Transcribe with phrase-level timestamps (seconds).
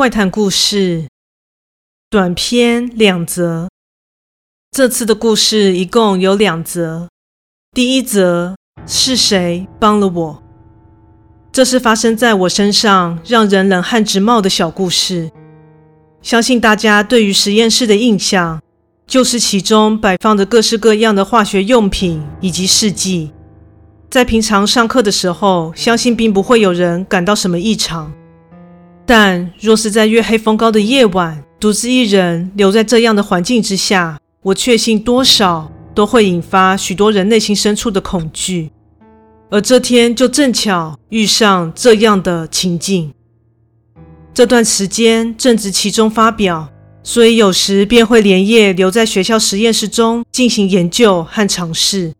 [0.00, 1.08] 怪谈故事
[2.08, 3.68] 短篇两则。
[4.70, 7.10] 这次的故事一共有两则。
[7.72, 10.42] 第一则是谁帮了我？
[11.52, 15.30] 这是发生在我身上让人冷汗直冒的小故事。
[16.22, 18.62] 相信大家对于实验室的印象，
[19.06, 23.32] 就是其中摆放着各式各样的化学用品以及试剂。
[24.08, 28.10] 在平常上课的时候，相信并不会有人感到什么异常。
[29.06, 38.70] 但若是在月黑风高的夜晚，独自一人留在这样的环境之下，我确信多少都会引发许多人内心深处的恐惧。
[39.50, 43.12] 而这天就正巧遇上这样的情境。
[44.32, 46.68] 这段时间正值期中发表，
[47.02, 52.12] 所以有时便会连夜留在学校实验室中进行研究和尝试。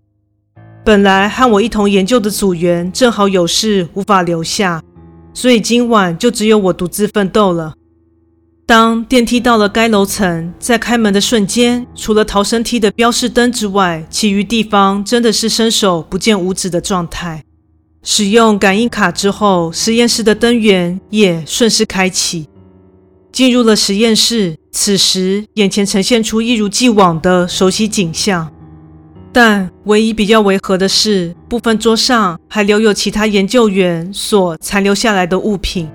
[0.85, 4.83] 本来和我一同研究的组员正好有事无法留下。
[5.33, 7.75] 所以今晚就只有我独自奋斗了。
[8.67, 17.43] 当电梯到了该楼层，在开门的瞬间，除了逃生梯的标示灯之外，其余地方真的是伸手不见五指的状态。
[18.03, 22.49] 使用感应卡之后，实验室的灯源也顺势开启。
[23.33, 28.53] 进入了实验室，此时眼前呈现出一如既往的熟悉景象。
[29.33, 35.89] 但唯一比较违和的是，部分桌上还留有其他研究员所残留下来的物品。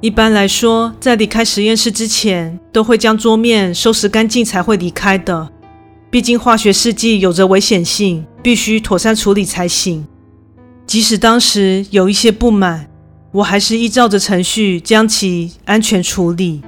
[0.00, 5.48] 一般来说，在离开实验室之前，都会将桌面收拾干净才会离开的。
[6.10, 10.06] 毕竟化学试剂有着危险性，必须妥善处理才行。
[10.86, 12.88] 即使当时有一些不满，
[13.32, 16.62] 我还是依照着程序将其安全处理。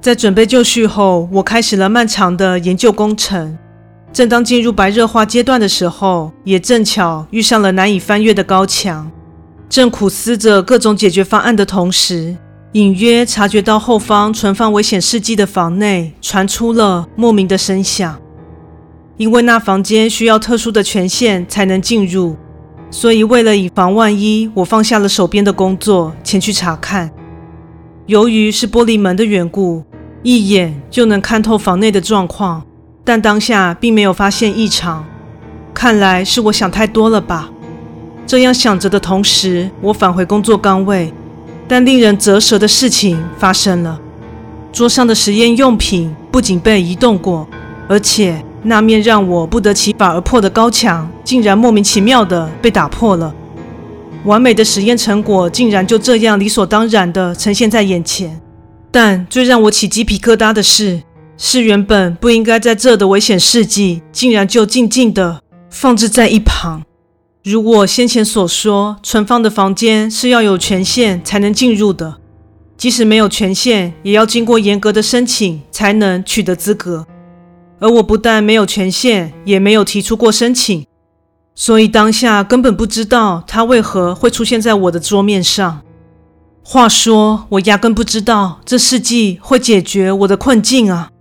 [0.00, 3.56] 在准备就绪后，我开始了漫长的研究工程。
[4.12, 9.10] 正当进入白热化阶段的时候，也正巧遇上了难以翻越的高墙。
[9.68, 12.36] 正苦思着各种解决方案的同时，
[12.72, 18.18] 隐约察觉到后方存放危险试剂的房内传出了莫名的声响。
[19.18, 22.36] 因为那房间需要特殊的权限才能进入，
[22.90, 27.10] 所以为了以防万一，我放下了手边的工作，前去查看。
[28.06, 29.84] 由于是玻璃门的缘故，
[30.22, 32.62] 一眼就能看透房内的状况。
[33.08, 35.02] 但当下并没有发现异常，
[35.72, 37.48] 看来是我想太多了吧。
[38.26, 41.10] 这样想着的同时，我返回工作岗位。
[41.66, 43.98] 但令人啧舌的事情发生了：
[44.70, 47.48] 桌上的实验用品不仅被移动过，
[47.88, 53.34] 而且那面让我不得其法而破的高墙，竟然莫名其妙地被打破了。
[54.24, 58.38] 完美的实验成果竟然就这样理所当然地呈现在眼前。
[58.90, 61.00] 但最让我起鸡皮疙瘩的是。
[61.40, 65.40] 是原本不应该在这的危险试剂，竟然就静静地
[65.70, 66.82] 放置在一旁。
[67.44, 72.16] 如我先前所说，存放的房间是要有权限才能进入的，
[72.76, 77.06] 即使没有权限，也要经过严格的申请才能取得资格。
[77.78, 80.84] 而我不但没有权限，也没有提出过申请，
[81.54, 85.82] 所以当下根本不知道它为何会出现在我的桌面上。
[86.64, 91.12] 话说，我压根不知道这试剂会解决我的困境啊！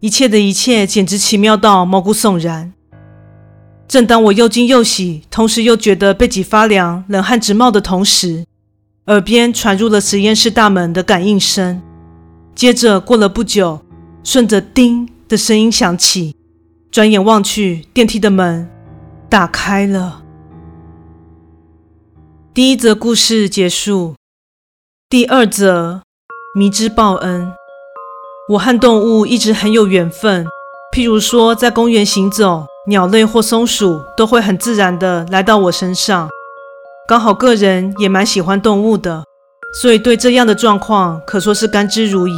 [0.00, 2.72] 一切的一切简直奇妙到毛骨悚然。
[3.88, 8.44] 正当我又惊又喜，同时又觉得背脊发凉、冷汗直冒的同时，
[9.06, 11.80] 耳边传入了实验室大门的感应声。
[12.54, 13.80] 接着过了不久，
[14.24, 16.34] 顺着“叮”的声音响起，
[16.90, 18.68] 转眼望去，电梯的门
[19.28, 20.22] 打开了。
[22.52, 24.14] 第一则故事结束。
[25.08, 26.02] 第二则，
[26.56, 27.52] 迷之报恩。
[28.48, 30.46] 我和动物一直很有缘分，
[30.94, 36.28] 譬如说在公园行走，鸟类或松鼠都会很自然地来到我身上。
[37.08, 39.24] 刚好个人也蛮喜欢动物的，
[39.82, 42.32] 所以对这样的状况可说是甘之如饴。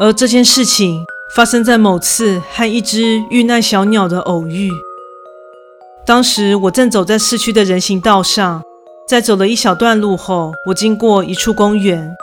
[0.00, 1.04] 而这件事情
[1.36, 4.70] 发生在某次和一只遇难小鸟的偶遇。
[6.06, 8.62] 当时我正走在市区的人行道上，
[9.06, 12.16] 在走了一小段路后，我经过一处公园。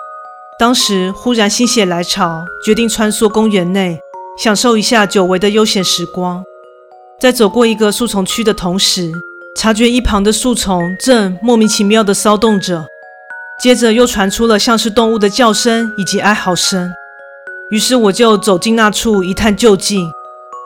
[0.60, 4.00] 当时忽然心血来潮，决定穿梭公园内，
[4.40, 6.44] 享受一下久违的悠闲时光。
[7.20, 9.12] 在走过一个树丛区的同时，
[9.56, 12.88] 察觉一旁的树丛正莫名其妙地骚动着，
[13.62, 16.92] 接着又传出了像是动物的叫声以及哀嚎声。
[17.70, 20.10] 于是我就走进那处一探究竟，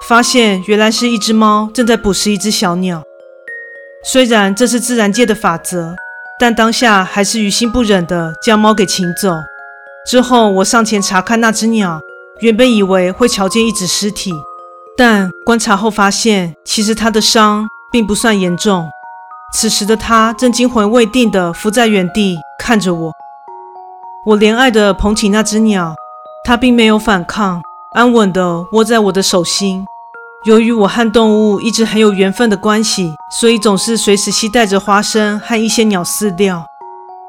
[0.08, 3.04] 发现原来是一只猫正在捕食一只小鸟。
[4.06, 5.96] 虽然这是自然界的法则，
[6.40, 9.36] 但当下还是于心不忍地将猫给请走。
[10.08, 12.00] 之后，我上前查看那只鸟，
[12.40, 14.34] 原本以为会瞧见一只尸体，
[14.98, 18.90] 但观察后发现，其实它的伤并不算严重。
[19.54, 23.12] 此时的它正惊魂未定地伏在原地看着我。
[24.26, 25.94] 我怜爱地捧起那只鸟，
[26.46, 27.62] 它并没有反抗，
[27.94, 29.86] 安稳地窝在我的手心。
[30.46, 36.66] 由于我和动物一直很有缘分的关系，所以总是随时携带着花生和一些鸟饲料。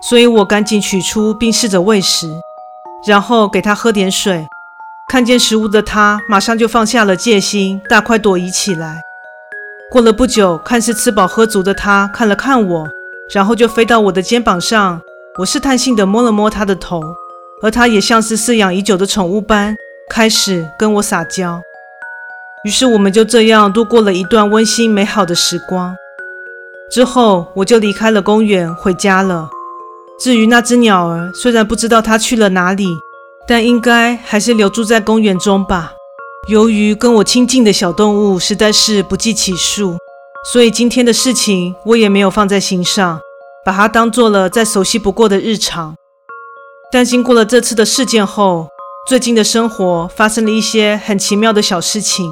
[0.00, 2.40] 所以我赶紧取出并试着喂食，
[3.06, 4.46] 然后给它喝点水。
[5.08, 9.02] 看见食物的它马上就放下了戒心，大快朵颐起来。
[9.90, 12.88] 过了不久，看似吃饱喝足的它看了看我，
[13.34, 15.00] 然后就飞到我的肩膀上。
[15.38, 17.02] 我试探性地摸了摸它的头，
[17.62, 19.74] 而它也像是饲养已久的宠物般，
[20.08, 21.60] 开始跟我撒娇。
[22.64, 25.94] 于是我们就这样度过了一段温馨美好的时光。
[26.90, 29.48] 之后我就离开了公园，回家了。
[30.18, 32.86] 至于那只鸟儿，虽然不知道它去了哪里，
[33.46, 35.92] 但应该还是留住在公园中吧。
[36.48, 39.96] 由于跟我亲近的小动物实在是不计其数，
[40.52, 43.20] 所以今天的事情我也没有放在心上，
[43.64, 45.96] 把它当做了再熟悉不过的日常。
[46.92, 48.68] 但经过了这次的事件后，
[49.08, 52.30] 最近的生活发生了一些很奇妙的小事情。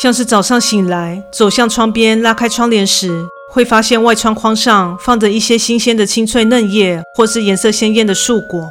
[0.00, 8.62] 像是早上醒来，走向窗边，拉开窗帘时，会发现外窗框上放着一些新鲜的青翠嫩叶，或是颜色鲜艳的树果；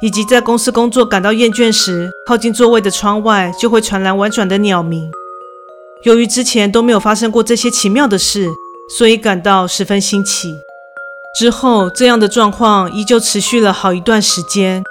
[0.00, 5.10] 以及在公司工作感到厌倦时，靠近座位的窗外就会传来婉转的鸟鸣。
[6.04, 8.48] 由于之前都没有发生过这些奇妙的事，
[8.96, 10.54] 所以感到十分新奇。
[11.36, 14.84] 之后，这样的状况依旧持续了好一段时间。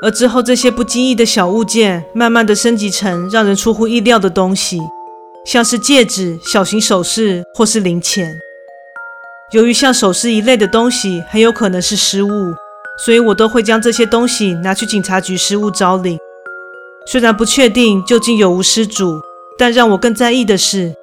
[0.00, 4.80] 而之后，这些不经意的小物件，慢慢的升级成让人出乎意料的东西，
[5.44, 8.26] 像是戒指、小型首饰或是零钱。
[9.56, 12.54] 由于像首饰一类的东西很有可能是失物，
[12.98, 16.18] 所以我都会将这些东西拿去警察局失物招领。
[17.06, 19.18] 虽然不确定究竟有无失主，
[19.56, 20.94] 但让我更在意的是，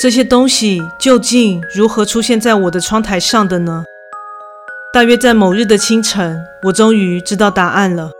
[0.00, 3.82] 这些东西究竟如何出现在我的窗台上的呢？
[4.92, 8.12] 大约在某日的清晨，我终于知道答案了。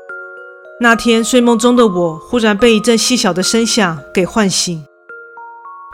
[0.81, 4.85] 那天睡梦中的我，忽然被一阵细小的声响给唤醒。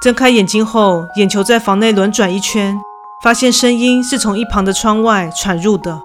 [0.02, 2.74] 睁开眼睛后，眼球在房内轮转一圈，
[3.22, 6.00] 发现声音是从一旁的窗外传入的。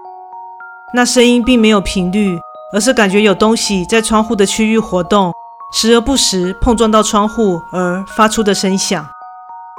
[0.94, 2.40] 那声音并没有频率，
[2.72, 5.34] 而是感觉有东西在窗户的区域活动，
[5.74, 9.04] 时而不时碰撞到窗户而发出的声响。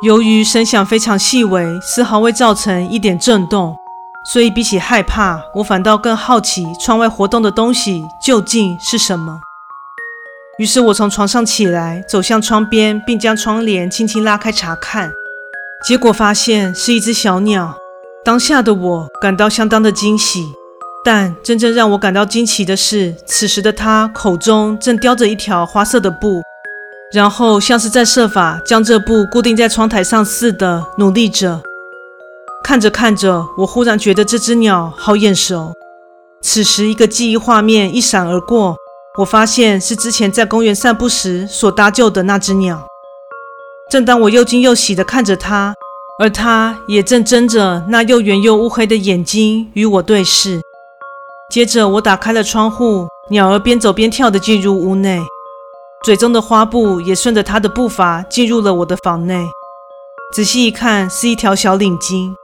[0.02, 3.76] 由于声响非常细微，丝毫未造成一点震动。
[4.25, 9.41] 所以，比起害怕，我反倒更好奇窗外活动的东西究竟是什么。
[10.58, 15.12] 于是，我从床上起来，走向窗边，并将窗帘轻轻拉开查看。
[15.87, 17.77] 结果发现是一只小鸟。
[18.25, 20.53] 当下的我感到相当的惊喜，
[21.05, 26.43] 但真正让我感到惊奇的是，此时的它口中正叼着一条花色的布，
[27.13, 31.63] 然后像是在设法将这布固定在窗台上似的努力着。
[32.65, 35.73] 看着看着，我忽然觉得这只鸟好眼熟。
[36.43, 38.77] 此时，一个记忆画面一闪而过，
[39.21, 42.88] 我发现是之前在公园散步时所搭救的那只鸟。
[43.90, 45.75] 正当我又惊又喜地看着他，
[46.20, 50.61] 而他也正睁着那又圆又乌黑的眼睛与我对视。
[51.50, 55.19] 接着，我打开了窗户，鸟儿边走边跳地进入屋内，
[56.05, 59.46] 嘴中的花布也顺着它的步伐进入了我的房内。
[60.34, 62.34] 仔细一看，是一条小领巾。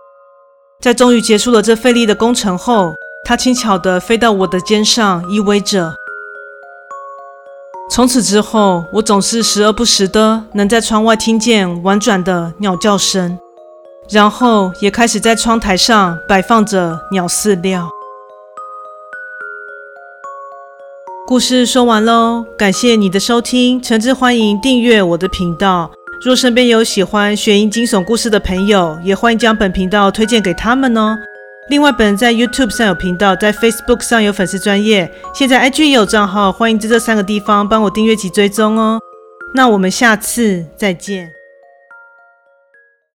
[0.81, 2.95] 在终于结束了这费力的工程后，
[3.27, 5.95] 它轻巧地飞到我的肩上，依偎着。
[7.91, 13.39] 从此之后，我总是时而不时的能在窗外听见婉转的鸟叫声，
[14.11, 17.89] 然后也开始在窗台上摆放着鸟饲料。
[21.27, 25.91] 故事说完喽，感谢你的收听，诚挚欢迎订阅我的频道。
[26.23, 31.17] 若身边有喜欢悬疑惊悚故事的朋友，也欢迎将本频道推荐给他们哦。
[31.71, 39.01] 另外，本人在 YouTube 上有频道，在 Facebook 上有粉丝专业，现在 IG 也有账号，欢迎在这三个地方帮我订阅及追踪哦。
[39.55, 41.44] 那我们下次再见。